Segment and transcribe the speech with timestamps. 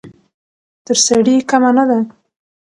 [0.85, 1.99] تر سړي کمه نه ده.